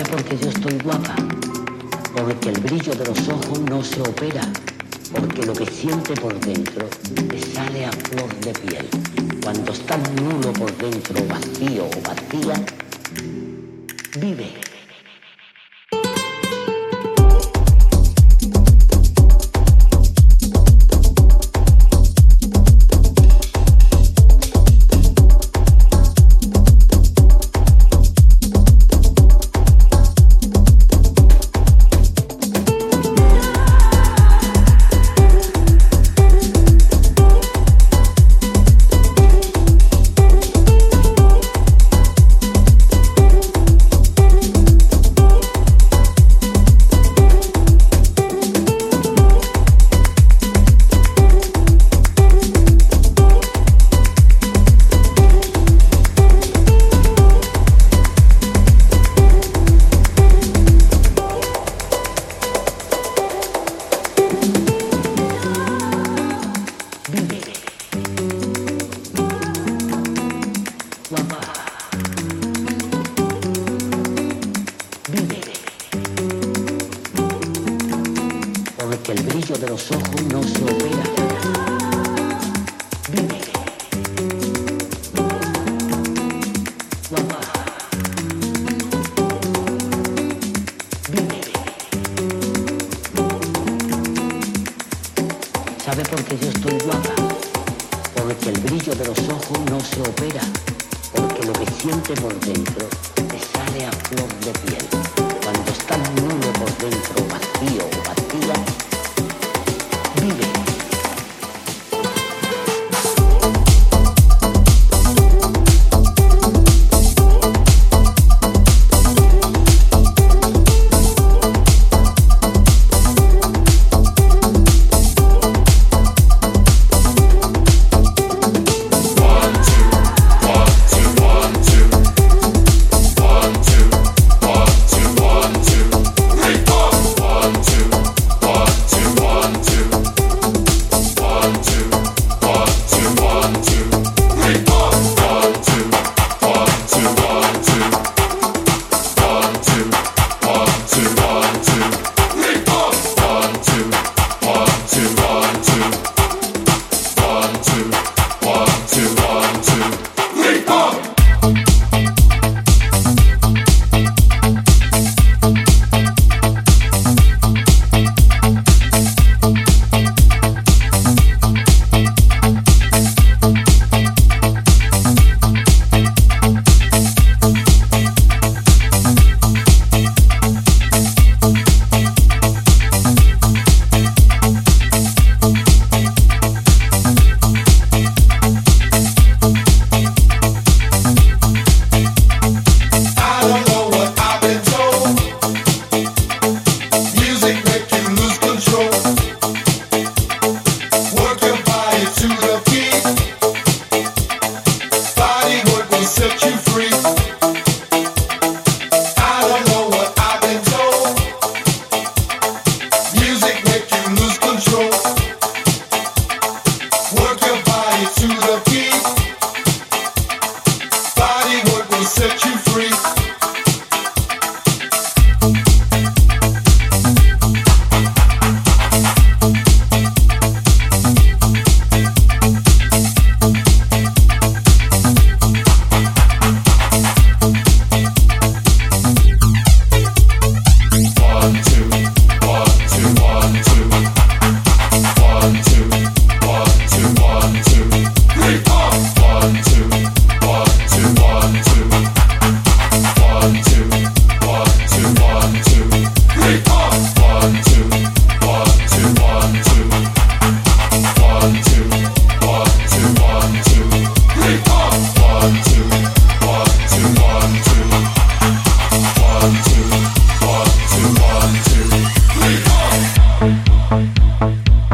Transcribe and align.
sabe 0.00 0.10
por 0.10 0.24
qué 0.24 0.38
yo 0.38 0.48
estoy 0.50 0.78
guapa? 0.78 1.14
Porque 2.16 2.50
el 2.50 2.60
brillo 2.60 2.94
de 2.94 3.04
los 3.04 3.28
ojos 3.28 3.60
no 3.60 3.82
se 3.82 4.00
opera, 4.00 4.42
porque 5.12 5.44
lo 5.44 5.52
que 5.52 5.66
siente 5.66 6.14
por 6.14 6.38
dentro 6.40 6.88
te 7.28 7.40
sale 7.40 7.86
a 7.86 7.92
flor 7.92 8.34
de 8.40 8.52
piel. 8.52 8.88
Cuando 9.42 9.72
estás 9.72 10.00
nulo 10.12 10.52
por 10.52 10.74
dentro, 10.76 11.16
vacío 11.26 11.84
o 11.84 12.02
vacía, 12.02 12.64
vive. 14.20 14.69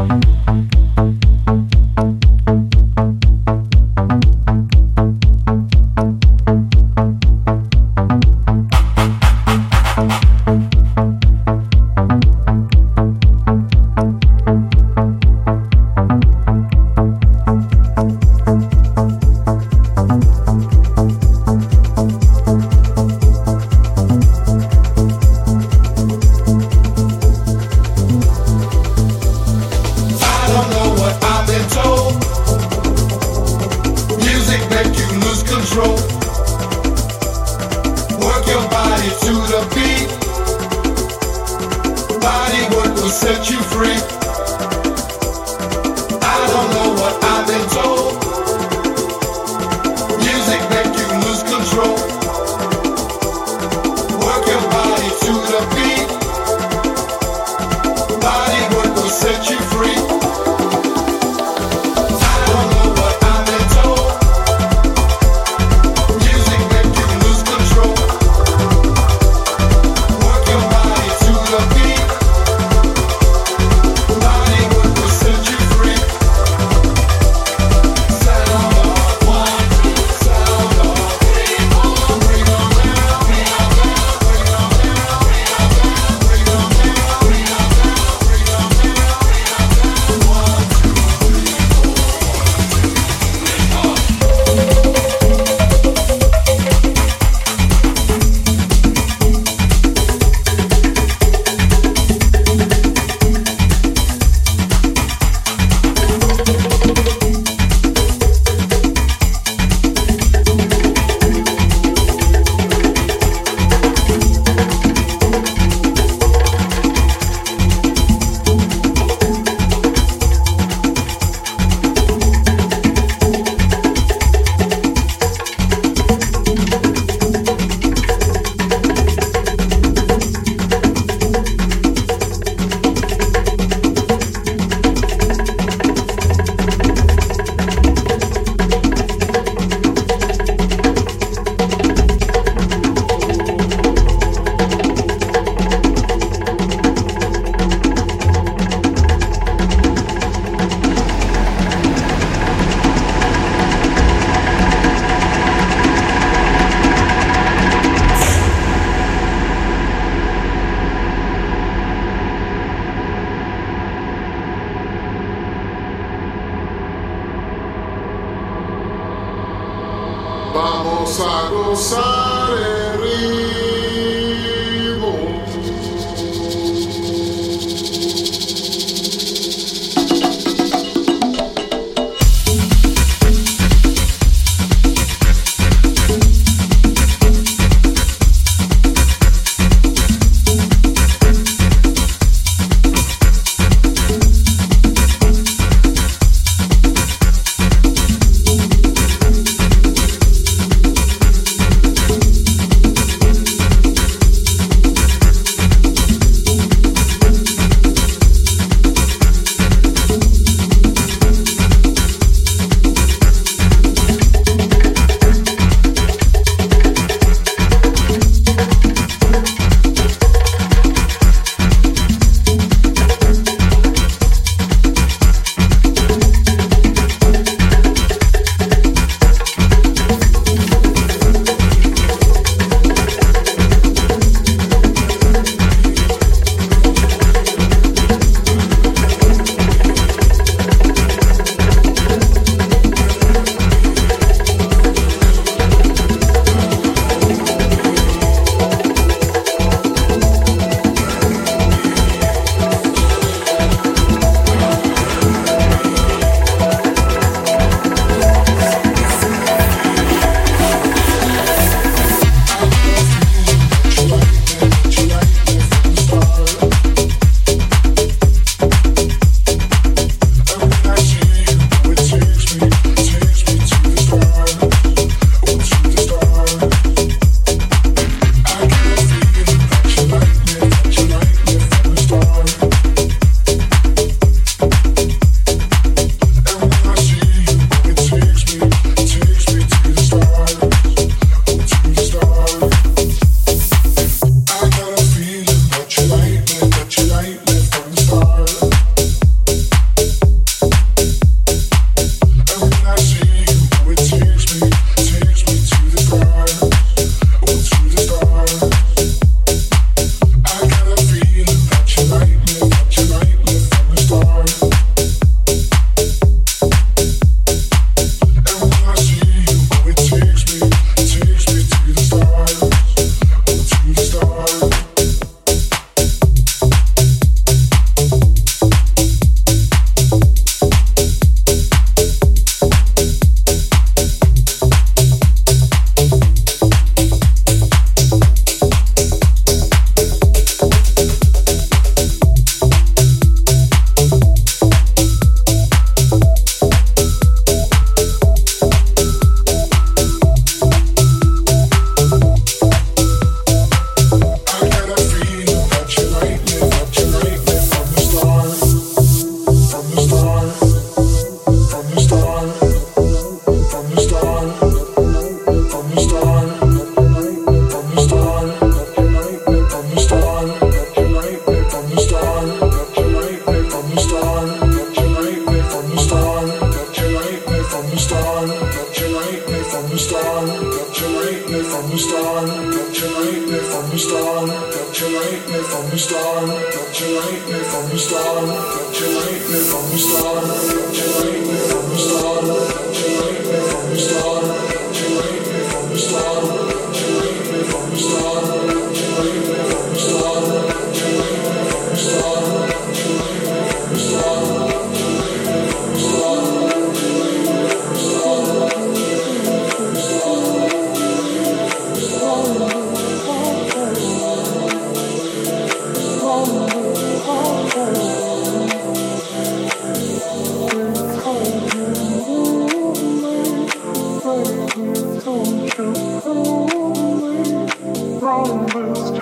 Bye. 0.08 0.35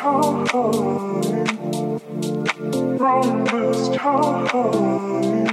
time, 0.04 0.46
from 4.48 5.04
this. 5.30 5.43